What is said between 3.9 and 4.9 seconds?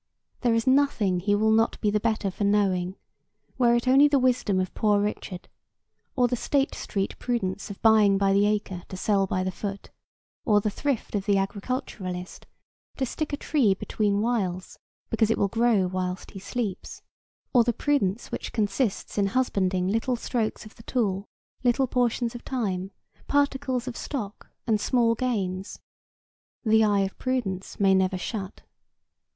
the wisdom of